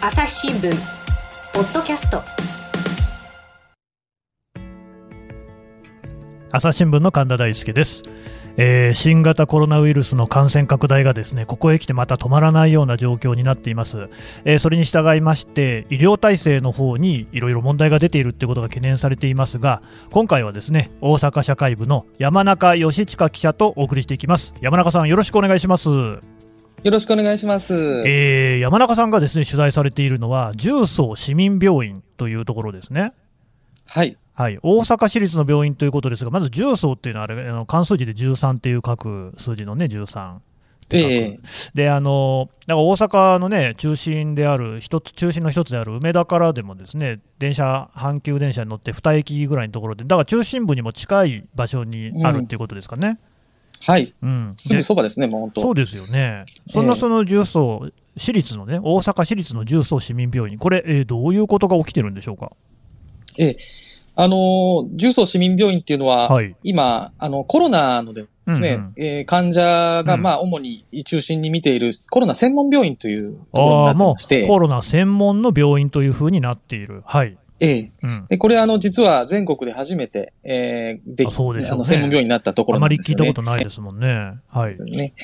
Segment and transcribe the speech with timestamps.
[0.00, 0.70] 朝日新聞
[1.52, 2.22] ポッドキャスト。
[6.52, 8.02] 朝日新聞の神田大輔です、
[8.56, 14.08] えー新型コロナウイルスの感染拡大がですねここへ来てまた止まらないような状況になっています、
[14.44, 24.54] えーそれに従いまして医療体制の方にいろいろ問題が出ているということが懸念されていますが今回はですね大阪社会部の山中義親記者とお送りしていきます。
[24.60, 26.37] 山中さんよろしくお願いします。
[26.84, 27.74] よろしくお願いします。
[28.06, 33.12] えー山中さんがですね取材されているのは重曹市民病院というところですね
[33.86, 34.16] はい。
[34.34, 40.40] はい、大阪市立の病院ということですが、まず重曹っていうのはあれ、あの関数字で13っていう書く数字のね、13っ
[40.88, 41.12] て書く。
[41.12, 41.40] ええ
[41.74, 53.18] で、あの、だから大阪のね、中心である、一つ、中心の一つである梅田からでもですね、電車、阪急電車に乗って2駅ぐらいのところで、だから中心部にも近い場所にあるっていうことですかね。
[53.80, 54.14] はい。
[54.22, 54.52] うん。
[54.56, 55.60] すぐでそばですね、もう本当。
[55.62, 56.44] そうですよね。
[56.70, 62.52] そんなその重曹、市立のね、大阪市立の重曹市民病院、これ、えーどういうことが起きてるんでしょうか？
[63.38, 63.58] ええ
[64.16, 66.56] あのー、重曹市民病院っていうのは、はい。
[66.64, 68.92] 今、あの、コロナのですうん、うね、ん。
[68.96, 69.62] えー患者
[70.04, 77.02] が、うんまあ、主に中心に見ているコロナ専門病院というところになってまして、うコロナ専門の病院というふうになっている。
[77.06, 77.38] はい。
[77.60, 78.26] ええうん。
[78.28, 83.20] で、これあの、実は全国で初めて、えー、であそねあの、専門病院になったとこあろなんですよね。
[83.20, 84.38] まり聞いたことないですもんね。
[84.48, 84.78] はい。
[84.78, 85.14] ね。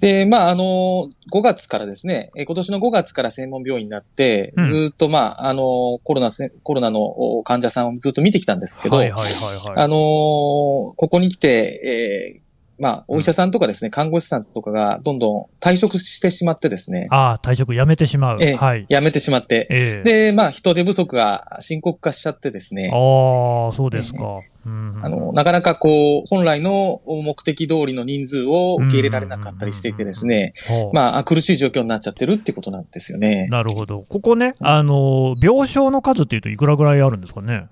[0.00, 9.56] で、まあ、あの、5月からですね、えー今年の5月から専門病院になって、うんずーっと、まあ、あの、コロナせ、コロナのお患者さんをずっと見てきたんですけど、はいはいはいはい。
[9.76, 12.45] あのーここに来て、えー
[12.78, 18.38] まあ、お医者さんとかですね、看護師さんとかがどんどん退職してしまってですね、ああ、退職やめてしまう。
[18.42, 18.86] ええはい。
[18.90, 24.40] 辞めてしまって、ええで、まあ、人手不足が深刻化しちゃってですね、ああ、そうですか。
[24.66, 30.54] うんあの、なかなかこう、本来の目的通りの人数を受け入れられなかったりしていてですね、
[30.92, 33.46] まあ、苦しい状況になっちゃってるってことなんですよね。
[33.48, 34.04] なるほど。
[34.08, 37.68] ここね、あの、病床の数っていうといくらぐらいあるんですかね？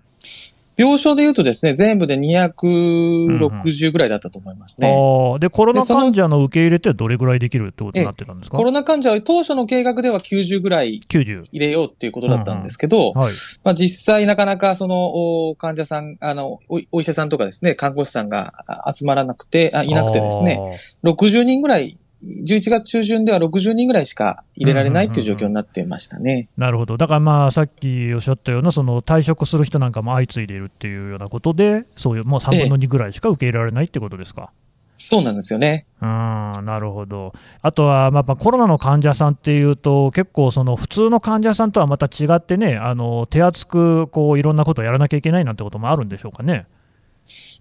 [0.76, 4.88] 病床で言うとですね、全部で260ぐらいだったと思いますね。
[4.88, 8.56] ああ、で、コロナ患者の受け入れってどれぐらいできるってことになってたんですか？
[8.56, 11.44] コロナ患者は当初の計画では90ぐらい ?90。
[11.52, 13.32] 入れようっていうことだったんですけど、はい。
[13.62, 20.60] まあ、実際なかなかそのお患者さん、あのお、お医者さんとかですね、看護師さんがあ集まらなくて、あいなくてですね、
[21.04, 21.98] 60人ぐらい、
[22.44, 26.48] 11月中旬では60人ぐらいしか入れられないっていう状況になってましたね。
[26.56, 34.50] なるほど、だからまあさっきおっしゃったような、その退職する人なんかも相次いでいるっていうようなことで、そういうもう3分の2ぐらいしか受け入れられないってことですか？
[34.96, 35.86] そうなんですよね。
[36.00, 46.66] うーんなるほど、あとは、まあ、コロナの患者さんっていうと、結構、その普通の患者さんとはまた違ってね、あの手厚くこういろんなことをやらなきゃいけないなんてこともあるんでしょうかね。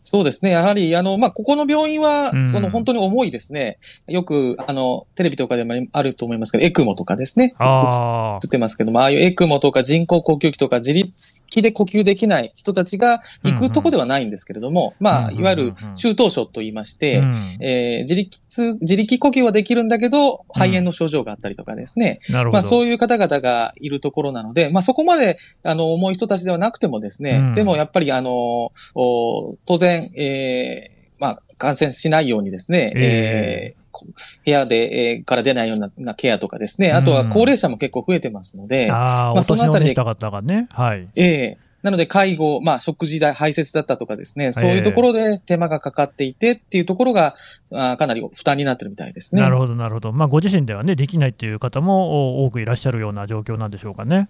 [0.04, 0.52] そうですね。
[0.52, 3.80] やはり、あの、まあ、ここの病院はうん、その本当に重いですね。
[4.08, 7.54] よく、あの、テレビとかでもあると思いますけど、エクモとかですね。
[7.58, 18.40] あ言ってますけども、ああいうエクモとか人工呼吸器とか自立器で呼吸できない人たちが行くとこではないんですけれども、まあ、うんいわゆる中等症と言いまして、うんえー自力、
[18.82, 22.20] 自力呼吸はできるんだけど、肺炎の症状があったりとかですね。
[22.30, 34.08] なるほど、まあそういう方々がいるところなので、まあそこまで、あの、重い人たちではなくてもですね、うんでもやっぱりあの、お当然、えーまあ感染しないようにですね、ええーこ
[34.46, 39.94] 部屋で、えーから出ないようななケアとかですね、あとは高齢者も結構増えてますので、ああ、まあそのあたりで
[40.42, 41.08] ね、はい。
[41.16, 47.36] ええなので、介護、まあ、食事代、排泄だったとかですね、そういうところで手間がかかっていてっていうところが、
[47.74, 49.42] あーかなり負担になってるみたいですね。
[49.42, 54.30] なるほど、なるほど、まあ、ご自身ではね、できないっていう方もお多くいらっしゃるような状況なんでしょうかね。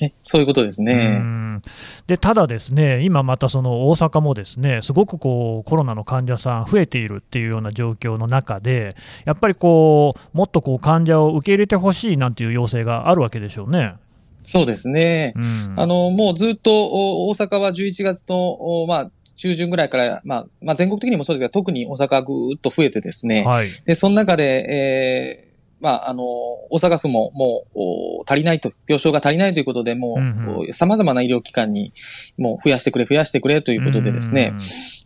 [0.00, 0.94] えそういうことですうね。
[0.94, 1.62] ん
[2.06, 13.94] でただ、ですね今またその大阪もですねすごくこうコロナの患者さん増えているっていうような状況の中で、やっぱりこうもっとこう患者を受け入れてほしいなんていう要請があるわけでしょうね。
[14.42, 15.34] そうですね。
[15.36, 23.44] うんあの、もうずっとお大阪は11月の、おまあ、中旬ぐらいから、まあ、まあ、全国的にもそうですが、特に大阪はぐーっと増えてですね。
[23.44, 25.49] はいで、その中で、えー
[25.80, 27.78] まあ、あの、大阪府ももう
[28.20, 30.22] お足りないと、病床が足りないということで、もうん
[30.60, 30.68] うん。
[30.68, 31.92] う、様々な医療機関に、
[32.38, 34.54] もう増やしてくれ、増やしてくれということでですね、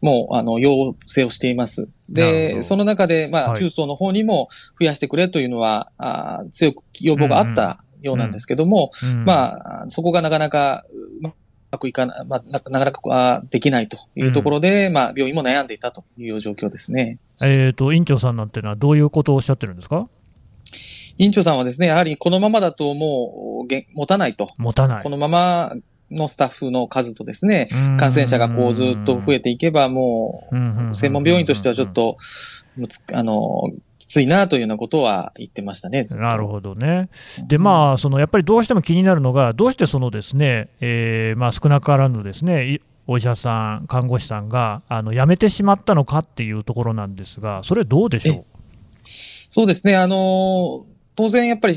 [0.02, 1.88] もう、あの、要請をしています。
[2.08, 3.60] で、その中で、まあ、はい。
[3.60, 4.48] 中層の方にも
[4.80, 9.10] 増やしてくれというのは、あー強く要望があったようなんですけども、うん。
[9.10, 9.24] うん。
[9.24, 10.84] まあ、そこがなかなか、
[11.20, 11.32] うま
[11.78, 17.18] くいかな、まあ、ななかなかできないというところで、まあ、病院も悩んでいたという状況ですね。
[17.42, 20.08] えー、と院長さんなんていうのは、どういうことをおっしゃってるんですか？
[21.18, 24.50] 院長さんはですね、やはりこのままだともうげ持たないと。
[24.58, 25.10] 持たないこ。
[25.10, 25.74] のまま
[26.10, 27.68] のスタッフの数とですね、
[27.98, 30.48] 感染者がこうずっと増えていけば、も
[30.90, 32.16] う、専門病院としてはちょっと、
[33.12, 36.04] あの、きついなというようなことは言ってましたね。
[36.04, 37.08] なるほどね。
[37.46, 48.44] で、まあ、そのやっぱりどうしても気になるのが、どうしてそのですね、えーまあ、少なからぬですね、いお医者さん、看護師さんがあの辞めてしまったのかっていうところなんですが、それ、どうでしょ
[49.04, 49.96] そうですね。
[49.96, 51.76] あの、当然やっぱり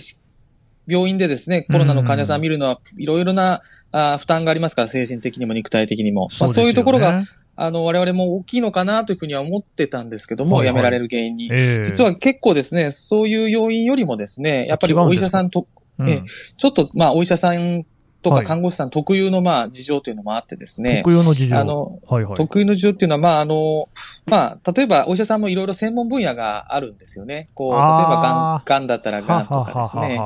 [0.88, 3.62] 病院でですね、コロナの患者さん見るのは、いろいろな
[3.92, 6.30] あ負担がありますから、精神的にも肉体的にも。
[6.31, 7.30] う、まあ、そういうところが、ね
[7.60, 10.75] あの、我々も大きいのかなというふうには思ってたんですけども、はいはい。
[10.75, 11.50] 辞められる原因に。
[11.51, 11.84] ええ。
[11.84, 15.68] 実は結構ですね、そういう要因よりもですね、やっぱりお医者さんと、
[15.98, 16.10] うん。
[16.10, 16.24] ええ
[16.57, 17.83] ちょっと、まあ、お医者さん
[18.22, 18.44] とはい。
[18.44, 23.90] か看護師さん特有の、まあ、事情というのもあってですね、特有の事情、あの、はいはい、特有の事情っていうのは、まあ、あの、
[24.25, 27.48] まあ、例えばお医者さんもいろいろ専門分野があるんですよね。
[27.54, 30.19] こう、例えばがん、がんだったらがんとかですね。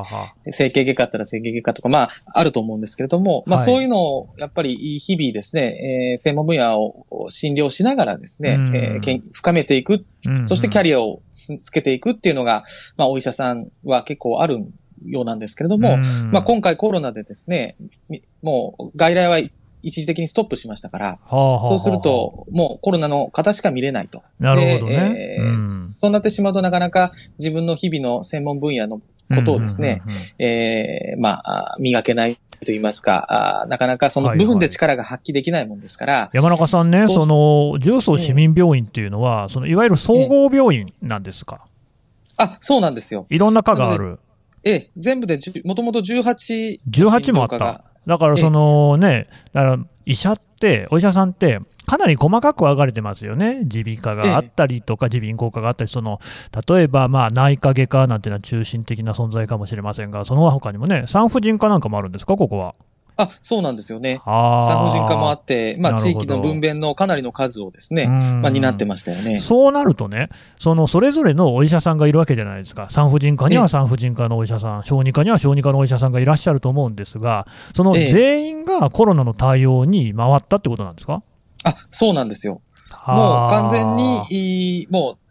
[0.52, 3.66] 整形外科だったら整形外科とか、まあ、あると思うんですけれども、まあ、はい。
[3.66, 8.76] そういうのを、やっぱり日々ですね、えー専門分野を診療しながらですね、うん。
[8.76, 10.06] えーけん深めていく、
[10.46, 12.64] そしてキャリアをつつけていくっていうのが、
[12.98, 14.60] まあ、お医者さんは結構ある
[15.06, 16.32] ようなんですけれども、うん。
[16.32, 17.76] まあ、今回コロナでですね、
[18.10, 19.40] みもう外来は
[19.84, 24.24] 一時的にストップしましたから、はあはあはあそうすると、もうコロナの方しか見れないと。
[24.40, 24.96] なるほどね。
[25.14, 25.62] でえーうん。
[25.62, 29.02] そうなってしまうとなかなか自分の日々の専門分野の
[29.34, 30.46] ことをですね、うんうんうんうん。
[30.46, 41.66] えーまあ、あ磨けないと言いますか、あなかなかその部分で力が発揮できないもんですから、山中さんね、その重曹市民病院っていうのは、そのいわゆる総合病院なんですか、
[42.38, 43.26] あ、そうなんですよ。
[43.30, 44.20] いろんな科がある、
[44.64, 56.20] ええ、全部でもともと18 18もあった、だからそのね、だから医者って、お医者さんって、かなり細かく分かれてますよね、耳鼻科があったりとか、耳鼻咽喉科があったり、その
[56.68, 62.76] 例えばまあ内科外科なんていうのは中心的な存在かもしれませんが、その他にもね、産婦人科なんかもあるんですか、ここは。
[63.18, 64.20] あ、そうなんですよね。
[64.26, 68.42] 産婦人科もあって、まあ、地域の分娩のかなりの数をですね、うん。
[68.42, 69.40] まあ、担ってましたよね。
[69.40, 70.30] そうなるとね、
[70.60, 73.62] そのそれぞれのお医者さんがいるわけじゃないですか、産婦人科にええ。
[73.62, 78.08] は産婦人科のお医者さん、小児科には小児科のお医者さんがいらっしゃると思うんですが、そのええ。
[78.10, 81.22] 全員がコロナの対応に回ったってことなんですか？
[81.64, 82.62] あ、そうなんですよ。
[83.08, 85.18] もう完全に、も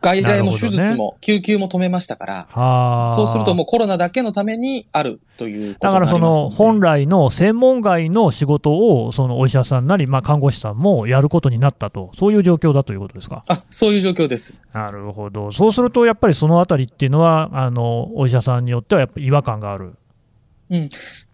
[0.00, 3.16] 外来も手術も救急も止めましたから、はあ。
[3.16, 13.44] そうするともうコロナだけのためにあるということだからその本来の専門外の仕事をそのお医者さんなり、まあ、看護師さんもやることになったと、そういう状況だということですか？
[13.48, 14.54] あ、そういう状況です。
[14.72, 19.94] なるほど、そうするとやっぱりそのあたりっていうのは、あのお医者さんによってはやっぱり違和感がある。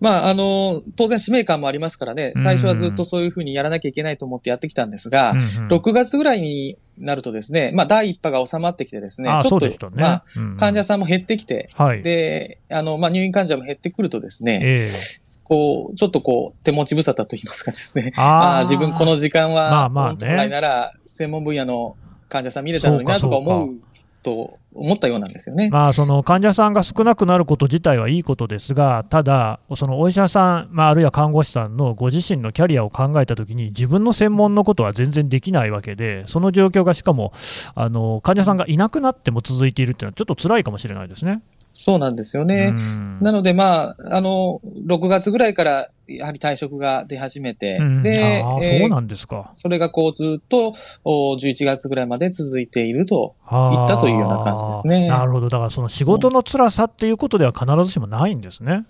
[0.00, 5.44] まあ、あの、当然使命感もありますからね、最初はずっうんとそういうふうにやらなきゃいけないと思ってやってきたんですが、うんうん。
[5.68, 10.02] 6月ぐらいになるとですね、まあ、第1波が収まってきてですね、ああちょっと、ね。
[10.02, 10.24] まあ、
[10.58, 12.02] 患者さんも減ってきて、はい。
[12.02, 15.30] で、あの、まあ、入院患者も減ってくるとですね、ええ。
[15.44, 20.18] こう、ちょっとこう、手持ち無沙汰と言いますかですね、ああ自分この時間は、まあまあね。
[20.28, 21.96] 本来なら専門分野の
[22.28, 23.36] 患者さん見れたのになとか。
[23.36, 23.74] 思う
[24.22, 25.68] と思ったようなんですよね。
[25.70, 37.32] まあ、その患者さんが少なくなること自体はいいことですが、ただ、そのお医者さん、まあ、あるいは看護師さんのご自身のキャリアを考えたときに、自分の専門のことは全然できないわけで、その状況がしかも
[37.74, 41.42] あの患者さんがいなくなっても続いているっていうのは、ちょっと辛いかもしれないですね。
[41.72, 42.74] そうなんですよね。
[42.76, 48.42] うんなので、まあ、あの、6月ぐらいから、やはり退職が出始めて、うんで、
[48.80, 49.50] そうなんですか。
[49.52, 50.74] それがこうずっと
[51.04, 53.34] お11月ぐらいまで続いていると。
[53.42, 58.84] はあったというような感じですねなるほど、だからその仕事の辛さっていうことでは必ずしもないんですね。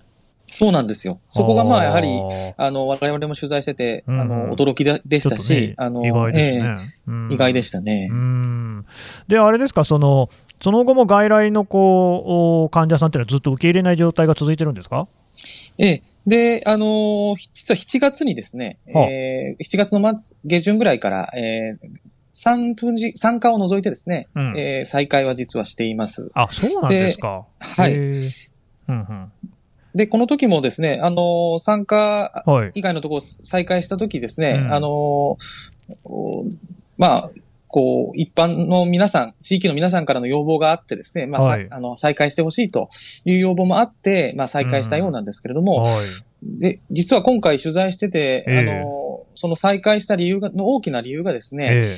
[0.53, 1.21] そうなんですよ。
[1.29, 2.09] そこがまあ、やはり、
[2.57, 6.77] ああの、我々も取材してて、うんあの、驚きでしたしね、、あの、意外ですね。
[6.79, 8.09] えうんえ意外でしたね。
[8.11, 8.85] うん
[9.29, 10.29] で、あれですか、その
[10.61, 15.07] その後も外来のこうお患者さんっていうのはずっと受け入れない状態が続いてるんですか？
[15.79, 16.03] ええ。
[16.27, 21.79] で、あのー実は7月にですね、はあえー7月の末、下旬ぐらいから、えー
[22.33, 26.31] 産婦人産科を除いてですね、うんえー再開は実はしています。
[26.35, 27.45] あそうなんですか。
[27.59, 28.31] はいうん
[28.89, 29.33] うん
[29.95, 32.73] で、この時もですね、あのー産科はい。
[32.75, 36.45] 以外のところを再開した時ですね、うんあのーお
[36.97, 37.31] まあ、
[37.73, 41.69] こう、一般の皆さん、地域の皆さんからの要望があってですね、まあ、さはい。
[41.71, 42.91] あの、再開してほしいと
[43.25, 45.95] いう要望もあって、まあ、再開したようなんですけれども、はい。
[46.43, 48.59] で、実は今回取材してて、ええ。
[48.59, 51.97] あの、その再開した理由が、の大きな理由がですね、ええ。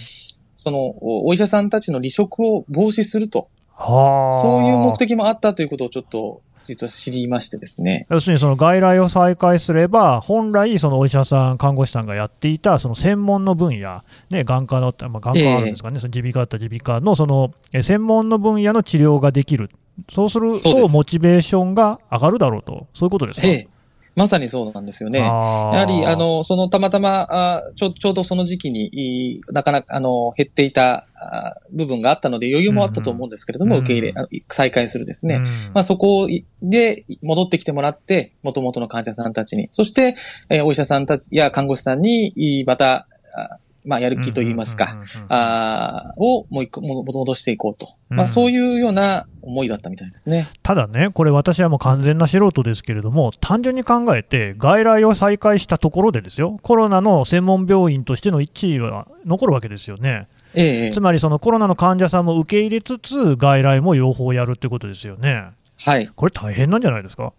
[0.58, 4.42] その、おお医者さんたちの離職を防止すると、はあ。
[4.42, 8.06] そういう目的もあったということをちょっと、実は知りましてですね。
[8.10, 19.70] 要するにその外来を再開すれば、本来、そのお医者さん、看護師さんがやっていたその専門の分野、ね、眼科の、まあ、眼科はあるんですかね、その耳鼻科だったら耳鼻科のそのえ専門の分野の治療ができる、
[20.10, 23.48] そうするとモチベーションが上がるだろうと、そういうことですか？
[23.48, 23.68] ええ。
[24.14, 25.20] まさにそうなんですよね。
[25.20, 35.36] ややはり、あ、の、そのたまたま、あちょちょうどその時期に、いなかなか、あの、減っていたあ部分があったので余裕もあったと思うんですけれども、うん受け入れ、あ再開するですね。
[35.36, 36.28] うんまあ、そこ
[36.62, 40.14] で戻ってきてもらって、元々の患者さんたちに、そして、
[40.50, 47.88] えーお医者さんたちや看護師さんに、いまた、あまあ、やる気といいますか、うんうんうんうんあーをもう一個も戻していこうと。
[48.10, 50.46] まあ、うんそういうような思いだったみたいですね。
[50.62, 60.28] ただね、これ、私はもう完全な素人ですけれども、単純に考えて、外来を再開したところでですよ、コロナの専門病院としての1位は残るわけですよね。
[60.54, 65.46] ええええつまり、そのコロナの患者さんも受け入れつつ、外来も両方やるってことですよね。
[65.78, 66.06] はい。
[66.14, 67.32] これ、大変なんじゃないですか？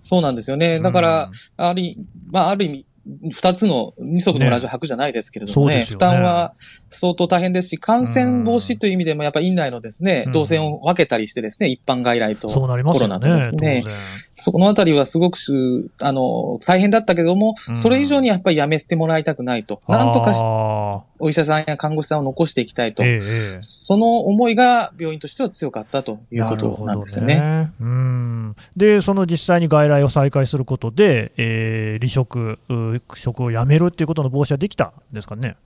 [0.00, 0.80] そうなんですよね。
[0.80, 2.86] だから、ある意味、まあ、ある意味、
[3.32, 5.90] 二つの二足のラジオ履くじゃないですけれどもね、負ね。
[5.92, 6.54] ね担は
[6.90, 10.32] 相当大変ですし、感染防止という意味でも、やっぱり院内のですね、うん。
[10.32, 12.66] 動線を分けたりしてですね、一般外来と、コ
[12.98, 13.82] ロナとですね。
[13.82, 13.94] 然。
[14.34, 15.52] そこのあたりはすごくす、
[16.00, 17.76] あの、大変だったけども、うん。
[17.76, 19.80] それ以上にやっぱりやめてもらいたくないと。
[19.88, 23.02] なんとかあお医者さんや看護師さんを残していきたいと。
[23.02, 23.20] ー
[23.56, 27.38] えその思いが病院としては強かったということなんですよね。
[27.38, 35.56] ねうんで、その実際に外来を再開することで、えー離職、う職を辞めるっていうことの防止はできたんですかね？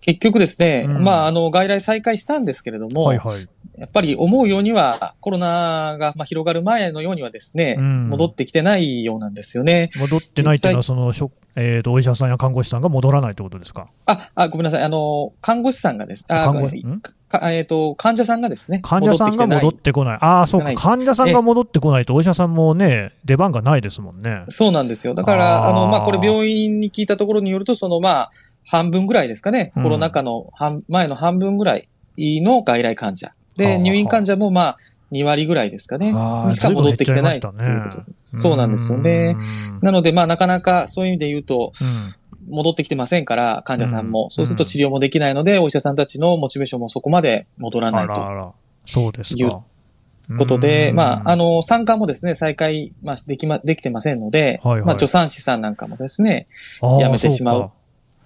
[0.00, 3.48] 結局ですね、うんまあ、あの、外来再開したんですけれども、はいはい。
[3.78, 9.90] やっぱり思うようには、コロナがまあ広がる前のようにはですね、うん戻ってきてないようなんですよね。
[9.98, 13.88] 戻ってないっていうのは、その職、えーと、お医者さんや看護師さんが戻らないってことですか？
[14.06, 14.82] あ、あ、ごめんなさい。
[14.82, 16.24] あの、看護師さんがです。
[16.28, 16.70] あ、看護
[17.28, 18.80] かえっ、と、患者さんがですね。
[18.82, 20.18] 患者さんが戻戻ってこない。
[20.20, 20.74] ああ、そうか。
[20.74, 24.42] 患者さんが戻ってこないと、お医者さんもね、出番がないですもんね。
[24.48, 25.14] そうなんですよ。
[25.14, 28.30] だから、あの、まあ、これ病院に聞いたところによると、その、まあ、
[28.66, 29.72] 半分ぐらいですかね。
[29.76, 33.32] うんコロナ禍の半前の半分ぐらいの外来患者。
[33.56, 34.78] で、あ入院患者もまあ、
[35.12, 36.10] 2割ぐらいですかね。
[36.52, 38.40] しか戻ってきてないということです。
[38.40, 39.36] そうなんですよね。
[39.38, 42.14] うんなので、まあ、なかなかそういう意味で言うと、うん
[42.48, 44.24] 戻ってきてませんから、患者さんも。
[44.24, 48.12] うんそうすると治療もできないので、お医者さんたちのモチベーションもそこまで戻らないと。
[48.12, 48.52] あらあら。
[48.86, 49.62] そうですいうか。
[50.38, 56.48] ことで、うんまあ、あの、参加もですね、再開、まあ、できま、できてませんので、はいはいまあ、助産師さんなんかもですね、
[56.80, 57.70] あーやめてしまう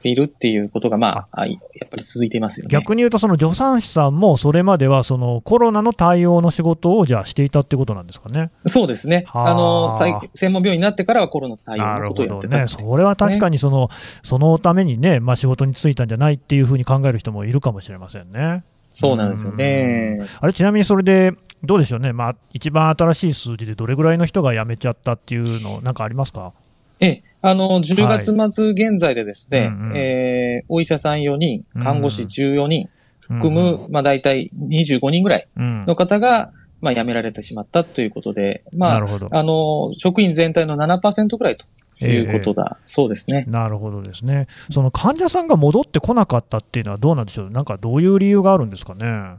[0.05, 2.69] っているっていうことが、まあ、あやっぱり続いていますよね。
[2.71, 8.51] 逆に言うと、その助産師さんも、それまではそのコロナの対応の仕事をじゃあしていたってことなんですかね？
[8.67, 9.25] そうですね。
[9.27, 13.55] はああの、再専門病院になってからはコロナ対応のことをやってたね、それは確かに。
[13.55, 13.89] にその
[14.25, 18.65] そのためにね、まあ、仕事に就いたんじゃないっていうふうに考える人もいるかもしれませんね。
[18.91, 20.19] そうなんですよね。
[20.41, 26.53] あれちなみにそれで、どうでしょうね、まあ、一番新しい数字でどれぐらいの人が辞めちゃったっていうの、なんかありますか？
[26.99, 32.89] ええ、あの、10月末現在でですね、うんうんえーお医者さん4人、看護師14人、
[33.21, 39.05] 含うんむ、まあ大体25人ぐらいうんの方が、まあ辞められてしまったということで、まあ。
[39.31, 41.67] あの、職員全体の7%ぐらいと
[42.07, 43.45] いうことだ、そうですね。
[43.47, 44.47] なるほどですね。
[44.71, 49.37] その患者さんが戻ってこなかったっていうのはどうなんでしょう、なんかどういう理由があるんですかね？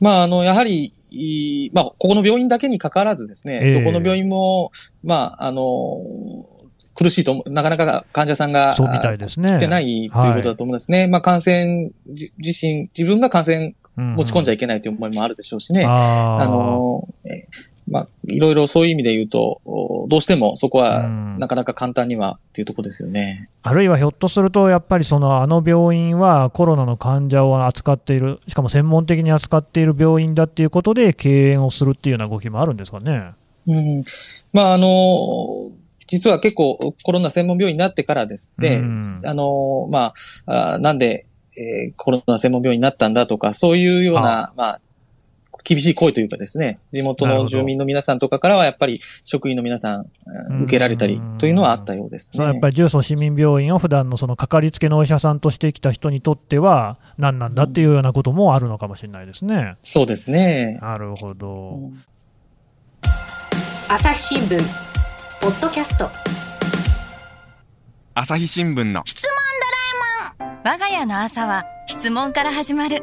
[0.00, 4.72] まあ、あの、やはり、いまあ、ここの病院だけにかかわらずですね、ええどこの病院も、
[5.04, 6.41] まあ、あの、
[7.02, 9.56] 苦しいと思う、なかなか患者さんが、そうみたいですね。
[9.56, 11.08] 来てないということだと思うんですね。
[11.08, 15.84] まあ、感染じ自身、自分が感染持ち込んじゃいいけないという思いもあるでしょうしね。
[15.86, 23.48] あーあの、えーまあ、いろいろそういう意味で言うと、おどうしてもそこはうんなかなか簡単にはっていうところですよね。
[23.62, 33.32] あるいはひょっとすると、やっぱりそのあの病院はコロナの患者を扱っている、しかも専門的に扱っている病院だっていうことで、敬遠をするっていうような動きもあるんですかね。
[33.66, 34.02] うん。
[34.52, 35.70] まあ、あの、
[36.12, 40.12] 実は結構コロナ専門病院になってからですね、うんあの、ま
[40.44, 41.26] あ、あなんで、
[41.56, 44.80] えーコロナ専門病院になったんだとか、そういうような、まあ、
[45.64, 52.36] 厳しい声というかですね、地元の住民の皆さんとかからは、やっぱり職員の皆さん、うん受けられたりというのはあったようですね。
[52.36, 59.76] そのやっぱり重曹市民病院を普段のそのかかりつけのお医者さんとしてきた人にとっては、何なんだっていうようなこともあるのかもしれないですね。
[59.82, 60.78] そうですね。
[60.82, 61.90] なるほど。
[63.88, 64.91] 朝日新聞
[65.42, 66.08] ポッドキャスト。
[68.14, 69.02] 朝日新聞の。
[70.64, 73.02] 我が家の朝は質問から始まる。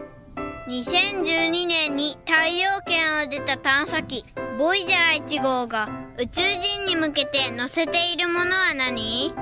[0.69, 4.23] 2012年に太陽圏を出た探査機
[4.57, 9.33] ボイジャー1号が宇宙人に向けて載せているものは何？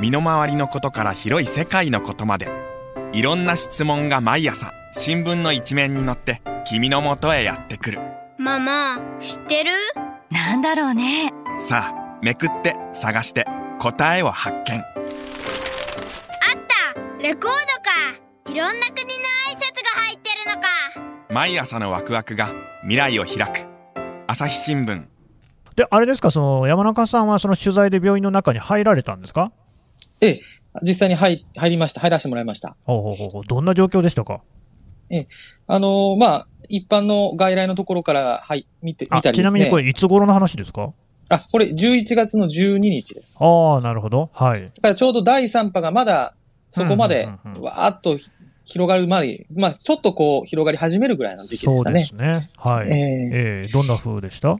[0.00, 2.48] 身の回りのことから広い世界のことまで。
[3.12, 8.00] いろんな質問が毎朝新聞の一面に載って君の元へやってくる。
[8.38, 9.70] ママ知ってる？
[10.30, 11.30] なんだろうね。
[11.58, 13.46] さあめくって探して
[13.78, 14.80] 答えを発見。
[14.80, 14.84] あっ
[16.66, 17.22] た！
[17.22, 18.50] レコードか！
[18.52, 19.12] いろんな国の
[19.46, 20.68] 挨拶が入ってるのか！
[21.32, 22.50] 毎朝のワクワクが
[22.82, 23.66] 未来を開く。
[24.26, 25.04] 朝日新聞。
[25.76, 29.52] であれですか、その山中さんはその取材で病院の中に入られたんですか？
[30.20, 30.40] ええ、
[30.82, 32.76] 実際に入入りました、入らせてもらいました。
[32.82, 33.44] ほうほうほうほう。
[33.44, 34.40] どんな状況でしたか？
[35.68, 39.50] あのーまあ、一般の外来のところから、はい、見て、見あたりですね。
[39.50, 40.92] ちなみにこれ、いつ頃の話ですか？
[41.28, 43.38] あ、これ11月の12日です。
[43.40, 44.64] ああ、なるほど、はい。
[44.64, 46.34] だからちょうど第3波がまだ
[46.70, 47.26] そこまで
[47.60, 48.30] わーっとひ
[48.64, 52.00] 広がるまで、まあちょっとこう広がり始めるぐらいの時期でしたね。
[52.04, 52.50] そうですね。
[52.56, 52.88] はい。
[52.88, 54.58] ええええどんな風でした？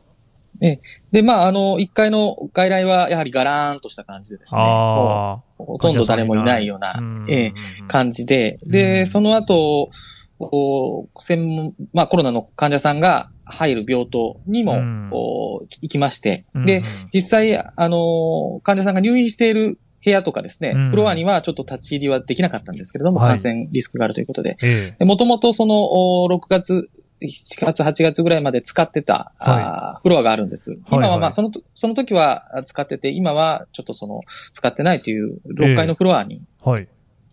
[1.13, 4.61] で、まああの、1階の外来はやはりガラーンとした感じでですね。
[4.63, 5.43] ほ
[5.79, 6.95] とんど誰もいないような
[7.29, 9.91] ええうん感じで、うんで、その後、
[10.39, 15.11] こう専門、まあコロナの患者さんが入る病棟にも、うん。
[15.11, 20.91] 行きまして、うんで、実際、あの、患者さんが入院している部屋とかですね、うん。
[20.91, 23.29] フロアにはちょっと立ち入りはできなかったんですけれども、はい。
[23.31, 24.57] 感染リスクがあるということで。
[24.61, 26.91] えもともとその、お6月、
[27.21, 30.79] 7月、8月ぐらいまで使ってた、あーフロアがあるんです。
[30.89, 31.09] 今はい。
[31.09, 34.21] ははいまあ、そのと、その時は使ってて、今はちょっとその、
[34.53, 36.43] 使ってないという6階のフロアに。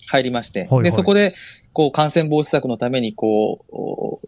[0.08, 0.84] 入りまして、はいはい。
[0.84, 1.36] で、そこで、
[1.76, 4.22] こう、感染防止策のために、こうお、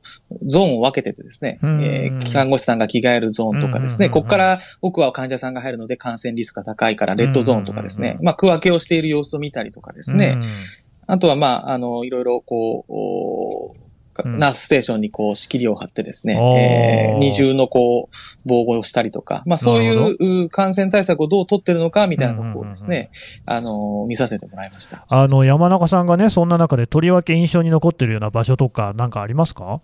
[0.46, 1.84] ゾーンを分けててですね、うん。
[1.84, 4.22] えー看護師さんが着替えるゾーンとかですね、うんうんうんうん。
[4.22, 10.46] ここから奥は患者さんが入るので感染リスクが高いから、レッドゾーンとかですうんうん、ねまあ、区分けをしている様子を見たりとかですね、うん。
[11.08, 13.87] あとは、まあ、あの、いろいろ、こう、
[14.26, 14.38] おうん。
[14.38, 23.10] ナースステーションにこう仕切りを貼ってですね、二重のこう、防護をしたりとか、まあそういうう感染対策をどう取ってるのかみたいなことをですね、
[23.46, 25.06] あの、見させてもらいました。
[25.10, 29.82] あの山中さんがね、そんな中でとりわけ印象に残ってるような場所とか、なんかありますか？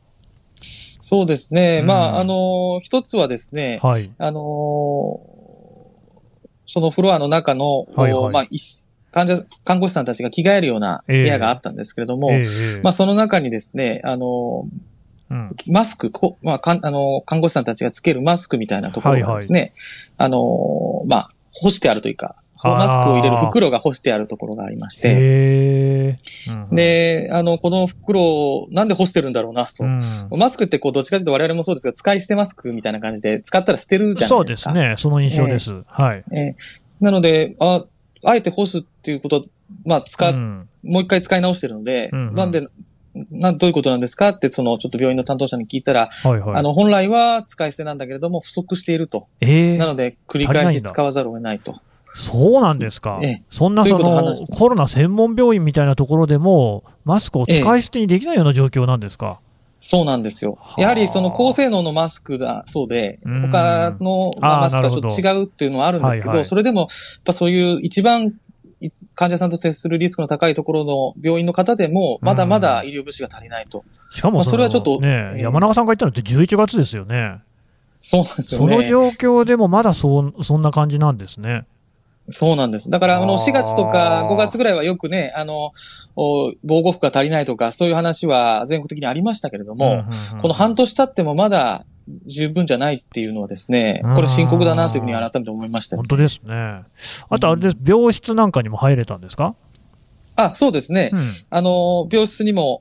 [1.02, 1.80] そうですね。
[1.82, 1.88] うん。
[1.88, 4.12] まあ、あの、一つはですね、はい。
[4.18, 5.20] あの
[6.66, 8.34] そのフロアの中の、はいはい。
[8.34, 8.46] まあ、
[9.14, 12.44] 患者、看護師さんたちが着替えるような部屋があったんですけれども、えええ
[12.80, 12.82] え。
[12.82, 14.68] まあ、その中にですね、あの
[15.30, 15.56] うん。
[15.68, 19.74] マスク、こまあ、かんあの、看護師さんたちがつけるマスクみたいなところがですね、
[20.18, 26.18] あの、まあ、干してあるというか、マスクを入れる袋が干してあるところがありまして、
[26.72, 29.84] で、あの、この袋をなんで干してるんだろうなと。
[29.84, 30.28] うん。
[30.32, 34.72] マスクってこう、どっちかというと我々もそうですが、使い捨てマスクみたいな感じで、使ったら捨てるじゃそないでか。
[34.72, 35.84] うですすね、その印象です。
[35.88, 36.24] はい。
[36.32, 36.56] ええ。
[37.02, 37.86] なので、あ、
[38.24, 39.42] あえて干すっていうことは、
[39.86, 42.68] まあ、使っうんもう一回使い直してるので、うんうんなんで、
[43.30, 46.56] な、どういうことなんですかって、その、ちょっと病院の担当者に聞いたら、はいはい。
[46.56, 49.28] あの、本来は使い捨てなんだけれども、不足していると。
[49.40, 51.76] ええなので、繰り返し使わざるを得ないと。
[52.16, 53.20] そうなんですか。
[53.24, 59.40] ええそんなそのコロナ専門病院みたいなところでも、マスクを使い捨てにできないような状況なんですか？
[59.86, 60.76] そうなんですよは。
[60.78, 66.90] あやはりその高性能のマスクだそうで、うん他のマスクとはちょっと違うっていうのはあるんですけど、はいはいそれでも、やっ
[67.26, 68.34] ぱそういう一番
[68.80, 73.84] い患者さんと接するリスクの高いところの病院の方でも、まだまだ医療物資が足りないと。
[74.10, 77.42] しかもまあそれはちょっとね、ええ山中さんが言ったのって11月ですよね。
[78.00, 78.74] そうなんですよね。
[78.76, 81.66] その状況でもまだそうそんな感じなんですね。
[82.30, 82.90] そうなんです。
[82.90, 85.74] だから、あの、あー4月とか5月ぐらいはよくね、あの、
[86.16, 91.86] お防護服が足りないとか、そういう話は全国的にありましたけれども、うんうんうんこの半年経ってもまだ
[92.28, 95.98] 十分じゃないっていうのはですね、これ深刻だなというふうに改めて思いました。
[95.98, 96.84] 本当ですね。
[97.30, 99.56] あとあれです、病室なんかにも入れたんですか、
[100.36, 101.12] あ、そうですね。
[101.14, 102.80] うん、あの、病室にも、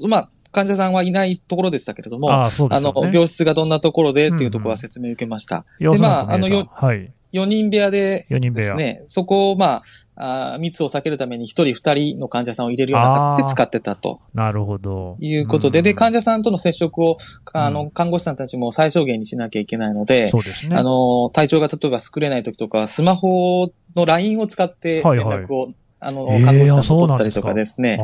[0.00, 2.92] おまあ、患者さんはいないところでしたけれども、ああ、そうであの。
[2.96, 5.64] 病室がどんなところでっていうところは説明を受けました。
[5.78, 7.12] 様子なんかでまああのよはい。
[7.32, 8.66] 4人部屋で4人部屋。
[8.66, 9.82] ですね、そこをま
[10.16, 14.20] あ、あー密を避けるために1人2人の患者さんを入れるような形で使ってたと。
[14.34, 15.16] なるほど。
[15.18, 15.84] いうことで、うん。
[15.84, 17.16] で、患者さんとの接触を、
[17.52, 17.90] あの、うん。
[17.90, 20.76] 看護師さんたちも最小限にしなきゃいけないので、そうですね。
[20.76, 25.38] あの、体調が例えば作れない時とかは、スマホの LINE を使って連はいはい。
[25.46, 27.98] 絡を、あの、えー看護師さんとあそうなんですか取ったりとかですね、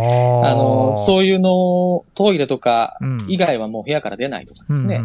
[0.44, 5.00] ああの、うそういうのを、トイレとかうん以外はもう部屋から出ないとかですね。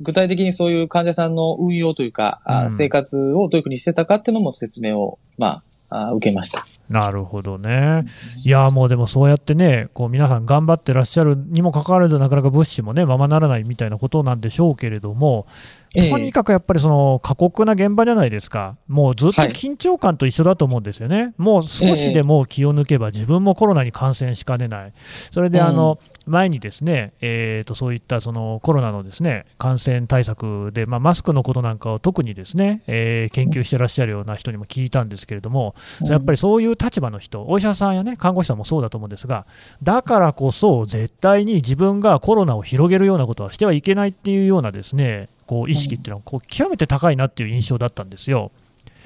[0.00, 6.66] 具体的にそういう患者さんの運用というか、あうん生活をどういうふうにしてたかっていうのも説明を、まあ、あ受けました。
[6.88, 8.04] なるほどね。
[8.44, 19.50] いや、もうでもそうやってね、こう皆さん頑張ってらっしゃるにもかかわらず、なかなか物資もね、ままならないみたいなことなんでしょうけれども、ええとにかくやっぱりその過酷な現場じゃないですか、もうずっとはい。
[19.50, 24.92] 緊張感と一緒だと思うんですよね、もう少しでも気を抜けば、自分もコロナに感染しかねない、
[25.30, 39.46] それであの、前にですね、えー、とそういったそのコロナのですね感染対策で、まあ、マスクのことなんかを特にですね、えー研究してらっしゃるような人にも聞いたんですけれども、やっぱりそういう立場の人、お医者さんや、ね、看護師さんもそうだと思うんですが、
[39.82, 48.50] だからこそ、絶対に自分がコロナを広げるようなことはしてはいけないっていうようなですねこう意識っていうのはこう極めて高いなっていう印象だったんですよ。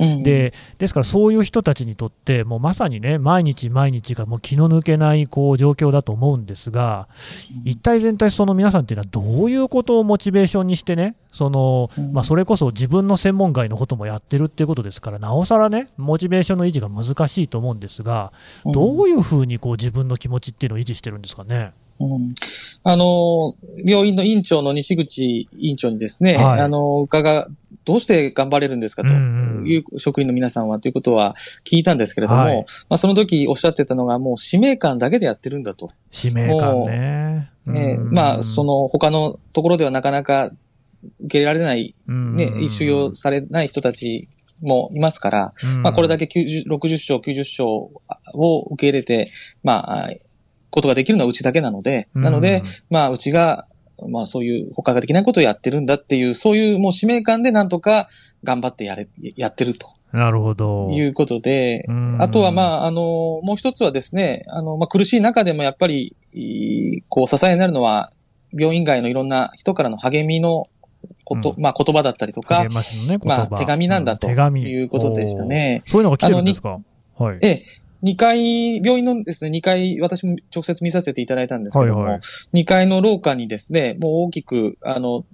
[0.01, 7.09] うんでですからそういう人たちにとって、もうまさにね、毎日毎日がもう気の抜けないこう状況だと思うんですが、
[7.65, 18.33] 一体全体、その皆さんっていうのは、どういうことをモチベーションにしてね、そのうんまあ、それこそ自分の専門外のこともやってるっていうことですから、なおさらね、モチベーションの維持が難しいと思うんですが、
[18.67, 21.73] どういうふうにこう自分の気持ちっていうのを維持してるんですかね？
[22.01, 22.35] うん。
[22.85, 26.61] あの、病院の院長の西口院長にですね、はい。
[26.61, 27.53] あの、伺う、
[27.85, 32.67] どうして頑張れるんですかという職員の皆さんはということは聞いたんですけれども、はい。
[32.89, 35.91] まあ、その時おっしゃってたのがもう使命感だけでやってるんだと。
[36.11, 37.51] 使命感ね。
[37.67, 38.11] えーうん。
[38.11, 40.53] まあ、そ、の他のところではなかなか
[41.21, 44.29] 受け入れられない、うんね、収容されない人たち
[44.61, 47.65] もいますから、まあ、これだけ90 60床、90床
[48.35, 49.31] を受け入れて、
[49.63, 50.11] まあ、
[50.71, 53.67] ことができるのはうちだけなので、なので、、まあ、うちが、
[54.09, 58.09] まあ、そういう他ができないことをやってるんだっていう、そういうもう使命感でなんとか
[58.45, 59.89] 頑張ってやれ、やってると。
[59.89, 60.89] うんなるほど。
[60.91, 62.17] いうことで、うん。
[62.19, 63.03] あとは、まあ、あの、
[63.43, 66.17] もう一つはですね、あの、まあ、苦しい中でもやっぱり、
[67.11, 68.11] こう、支えになるのは、
[68.59, 70.65] 病院外のいろんな人からの励みの
[71.25, 71.63] こと、うん。
[71.63, 74.63] まあ、言葉だったりとか励、まね、まあ、手紙なんだとう手紙。
[74.63, 75.83] いうことでしたね。
[75.85, 76.79] そういうのが来てるんですか？
[77.19, 77.39] はい。
[77.43, 77.67] ええ、
[78.03, 82.21] 2階、病院のですね、2階、私も直接見させていただいたんですけども、はいはい。
[82.63, 85.25] 2階の廊下にですね、もう大きく、あの、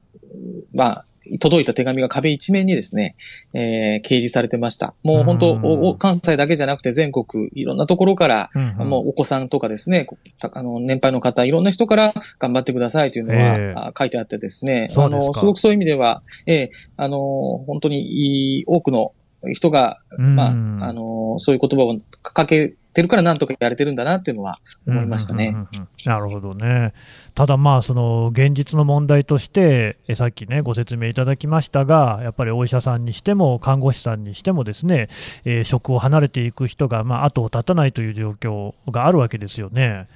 [0.72, 1.04] まあ、
[1.40, 3.16] 届いた手紙が壁一面にですね、
[3.54, 4.94] えー掲示されてました。
[5.02, 5.64] もう本当、うん。
[5.64, 8.88] おお関西だけじゃなくて全国、いろんなところから、うんうん。
[8.88, 10.06] もうお子さんとかですね、
[10.52, 13.74] あの年配の方、いろんな人から頑張ってくださいというのは、ええ。
[13.76, 15.32] あ書いてあってですね、そうですか。
[15.32, 17.18] あのすごくそういう意味では、ええあの、
[17.66, 19.12] 本当に多くの
[19.52, 25.48] 人が、まあ、うんあの、そういう言葉をかけてるからなんとかやれてるんだなっていうのは思いましたね。
[25.48, 26.92] うんうんうんうんなるほどね。
[27.34, 35.08] ただまあ、その現実の問題として、えさっきね、ご説明いただきましたが、やっぱりお医者さんにしても、看護師さんにしてもですね、
[35.44, 40.08] えー職を離れていく人が、まあ、後を絶たないという状況があるわけですよね。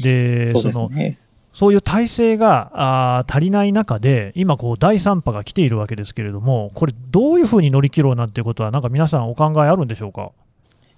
[0.00, 1.18] で、そうですのね。
[1.58, 2.70] そういう体制が
[3.18, 10.30] あー足りない中で、今、こう第3波が来ているわけですけれども、これ、どういうふうに乗り切ろうなんていうことは、なんか皆さん、お考えあるんでしょうか？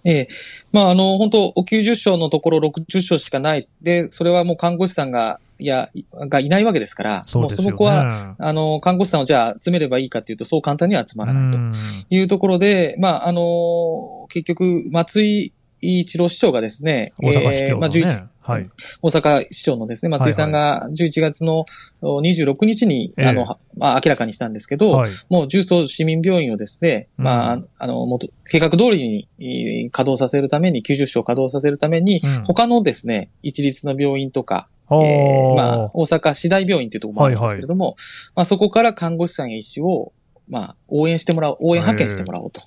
[0.05, 0.29] ええ
[0.71, 3.69] まあ、あの、本当90床のところ60床しかない。
[3.81, 7.45] で、それはもう看護師さんが、いや、いがいないわけですから、そね。
[7.45, 11.75] もうそこは、あの、看護師さんをじゃあ集めればいいかっていうと、そう簡単には集まらないとうん
[12.11, 18.30] いうところで、まあ、あの、結局、松井一郎市長がですね、大阪市長のえーまあ、11ね。
[18.41, 18.71] はい。
[19.03, 21.67] 大阪市長のですね、松井さんが11月の
[22.01, 25.11] お26日に、ええあの、はまあ、明らかにしたんですけど、はい。
[25.29, 37.97] もう重曹市民病院をですね、うんまあ、あの、もっと計画通りにえー稼働させるために、90床稼働させるために、うん他のですね、一律の病院とか、えおーーまあ、大阪市大病院というところもあるんですけれども、
[38.35, 40.13] まあ、そこから看護師さんや医師を、
[40.49, 42.63] まあ、応援してもらおう、応援派遣してもらおうと。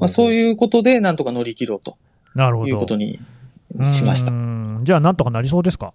[0.00, 1.96] まあ、そういうことで、なんとか乗り切ろうと
[2.34, 2.68] なるほど。
[2.68, 3.20] いうことに
[3.82, 4.34] しましたう。
[4.34, 4.49] ん
[4.82, 5.92] じゃあ、なんとかなりそうですか？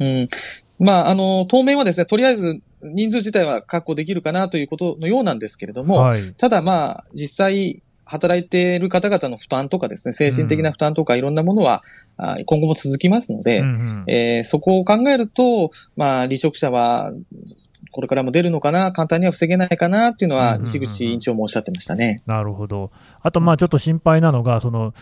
[0.00, 0.28] うん。
[0.78, 6.34] まあ、あの、当面はですね、とりあえず人数自体は確保できるかなということのようなんですけれども、はい。
[6.34, 11.82] ただまあ、実際、働いている方々の負担とかですね、精神的な負担とかいろんなものは、
[12.18, 17.12] あ今後も続きますので、うんうんえーそこを考えると、まあ、離職者は、
[17.92, 22.20] これからも出るのかな、簡単には防げないかなっていうのは、うんうんうん西口委員長もおっしゃってましたね。
[22.26, 22.90] なるほど。
[23.22, 24.92] あと、まあ、ちょっと心配なのが、その、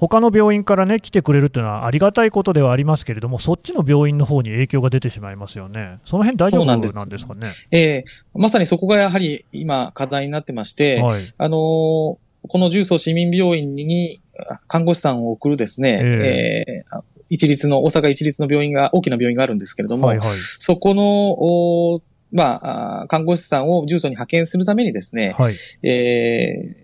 [0.00, 5.98] 他の病院からね、来てくれるっていうのはありがたいことではありますけれども、そっちの病院の方に影響が出てしまいますよね。
[6.06, 7.48] その辺大丈夫なんですかね？
[7.70, 11.22] えーまさにそこがやはり今課題になってまして、はい。
[11.36, 12.16] あのー
[12.48, 14.22] この重曹市民病院に
[14.66, 20.28] 看護師さんを送るですね、ええー一律の、大阪一律の病院が、大きな病院があるんですけれども、はいはい。
[20.58, 25.54] そこの、おまあ看護師さんを重曹に派遣するためにですね、はい。
[25.86, 26.76] え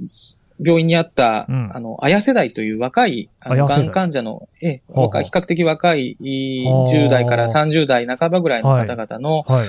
[0.00, 1.70] ー病院にあった、うん。
[1.72, 9.66] あの、綾世代という若い、あの、がん患者の、え、若い比較的若い、いはあ10代から30代半ばぐらいの方々の、はい。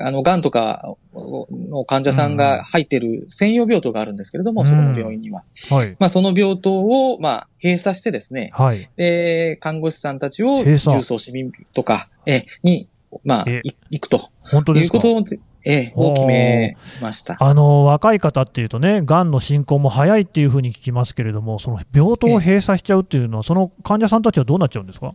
[0.00, 4.66] あの、癌とかの患者さんが入っている専用病棟があるんですけれども、うん。
[4.66, 5.42] そこの病院には。
[5.70, 5.96] はい。
[5.98, 8.88] まあ、その病棟を、まあ、閉鎖してですね、はい。
[8.96, 12.88] で、看護師さんたちを重曹市民とか、え、に、
[13.24, 14.30] まあ、えい行くと。
[14.42, 14.96] 本当ですか？
[14.96, 17.36] いうことを、え、を決めました。
[17.38, 25.14] あの若い方っていうとね、がんの進行も早いっていうふうに聞きますけれども、その病棟を閉鎖しちゃうっていうのは、その患者さんたちはどうなっちゃうんですか？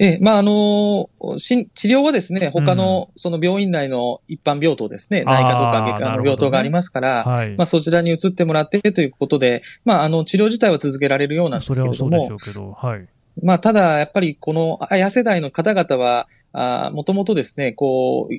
[0.00, 7.50] ええ、まあ、あのし治療はですね、他の、その病院内の一般病棟ですね、あー内科とか外科の病棟がありますから、はい。
[7.50, 13.06] まあ、そちらに移ってもらってということで、まあ、あの、治療自体は続けられるようなんですけれどもはい。
[13.40, 18.34] まあ、ただ、やっぱりこの、綾世代の方々は、あもともとですね、こう、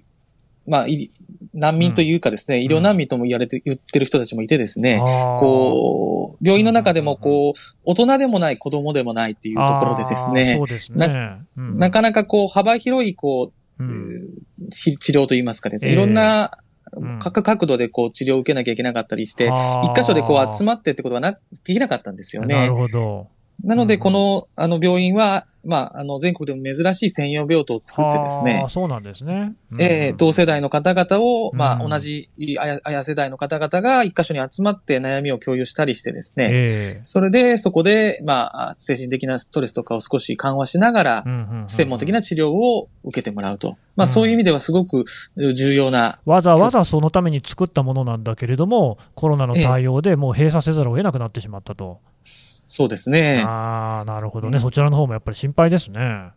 [0.67, 1.12] まあ、い
[1.54, 11.39] 難民というかですね、医療難民とも言われて、言ってる人たちもいてですね、こう、病院の中でも、こう、大人でもない、子供でもないっていうところでですねそ、うですね。
[11.58, 11.78] うん。
[11.78, 14.30] なかなかこう、幅広い、こう、うん。
[14.71, 16.58] 治治療といいますかですね、ええいろんな
[16.95, 17.19] うん。
[17.19, 22.56] 各角度でこう治療を受けなきゃいけなかったりして、一箇所でこう集まってってことがな、できなかったんですよね。
[22.56, 22.76] なる。
[22.76, 23.28] ほど。
[23.63, 24.00] なので、うん。
[24.00, 28.56] この、あの、病院は、まあ、あの、全国でも珍しい専用病棟を作ってですね。
[28.60, 29.54] はあ、そうなんですね。
[29.72, 29.82] うん。
[29.82, 31.89] えー同世代の方々を、まあ、うん。
[31.89, 37.02] 同じ、あや、あや世代の方々が一箇所に集まって悩みを共有したりしてですね、ええ。
[37.06, 41.70] それで、そこで、まあ、精神的なストレスとかを少し緩和しながらう、んうんうん。
[41.70, 43.78] 専門的な治療を受けてもらうと。
[43.96, 44.10] まあ、うん。
[44.10, 45.06] そういう意味ではすごく
[45.38, 52.00] 重要な、わざわざそのために作ったものなんだけれども、コロナの対応でもう閉鎖せざるを得なくなってしまったと。
[52.23, 53.43] そうですね。
[53.45, 56.31] ああ、なるほどね、うんそちらの方もやっぱり心配ですね。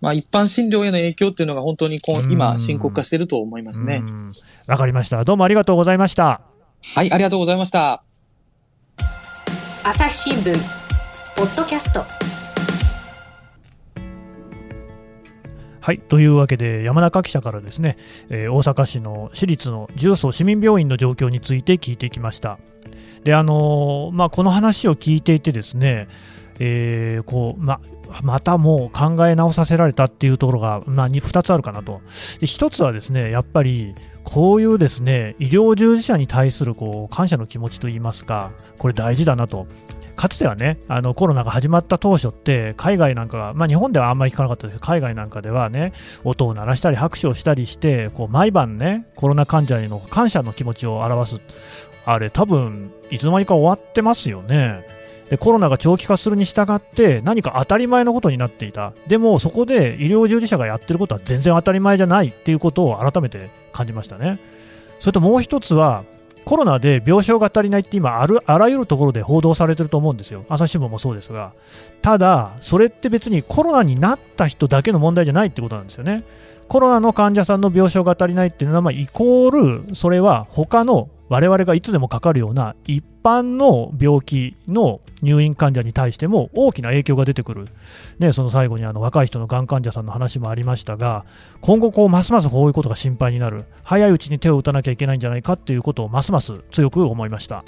[0.00, 4.10] まあ、一般診療への影響っていうのが本当に今、深刻化していると思いますねう。
[4.10, 4.32] ん
[4.66, 5.24] わかりました。
[5.24, 6.40] どうもありがとうございました。
[6.82, 8.02] はい、ありがとうございました。
[9.84, 10.54] 朝日新聞
[11.36, 12.17] ポッドキャスト
[15.88, 16.00] はい。
[16.00, 17.96] というわけで、山中記者からですね、
[18.28, 22.58] えー大阪市の私立の重曹市民病院の状況について聞いてきました。
[23.24, 26.08] で、あのーまあ、この話を聞いていてですね、
[26.58, 27.80] えーこう、ま、
[28.22, 32.02] またもう考え直させられたっていうところが、まあ、2, つあるかなと。
[32.38, 39.66] で1つはですね、やっぱり、こういうですね、医療従事者に対するこう感謝の気持ちといいますか、これ大事だなと。
[40.18, 45.92] かつてはね、あのコロナが始まった当初って、海外なんかが、まあ、日本ではあんまり聞かなかったですけど、海外なんかではね、
[46.24, 51.40] 音を鳴らしたり拍手をしたりして、こう毎晩ね、コロナ患者への感謝の気持ちを表す、
[52.04, 54.84] あれ、多分いつの間にか終わってますよね。
[55.30, 64.40] でコロナが長期化するに従って、何か当たり前のことになっていた、でもそこで医療従事者がやってることは全然当たり前じゃないっていうことを改めて感じましたね。
[64.98, 66.02] それともう一つは、
[66.48, 70.46] コロナで病床が足りないって今ある、あらゆるところで報道されてると思うんですよ。
[70.48, 71.52] 朝日新聞もそうですが。
[72.00, 76.24] ただ、それって別にコロナになった人だけの問題じゃないってことなんですよね。
[76.66, 87.66] コロナの患者さんの病床が足りないっていうのは、まあ、イコール、それは他の我々がいつでもかかるような一般の病気の入院患者に対しても大きな影響が出てくる。
[88.18, 91.24] ね、その最後にあの若い人のがん患者さんの話もありましたが、
[91.60, 93.64] 今後こう、ますますこういうことが心配になる。
[93.82, 97.64] 早いうちに手を打たなきゃいけないんじゃないかっていうことをますます強く思いました。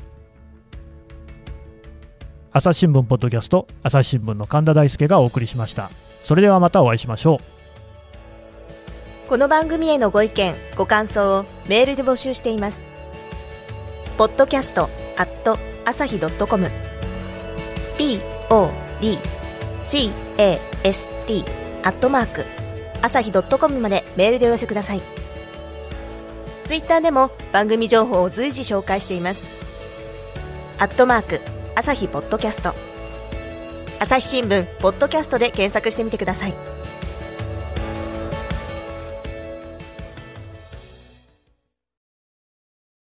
[2.52, 5.90] 朝日新聞ポッドキャスト、朝日新聞の神田大輔がお送りしました。
[6.22, 7.60] それではまたお会いしましょう。
[9.30, 12.80] この番組へのご意見ご感想をメールで募集しています
[14.18, 14.88] ポッドキャスト
[15.20, 16.70] アット朝日ドットコム。
[17.98, 18.24] Podcast
[21.82, 22.46] アットマーク
[23.02, 25.02] 朝日ドットコムまでメールでお寄せください。
[26.64, 29.42] ツイッターでも番組情報を随時紹介しています。
[30.78, 31.42] アットマーク
[31.74, 32.72] 朝日ポッドキャスト。
[33.98, 36.54] 朝日新聞ポッドキャストで検索してみてください。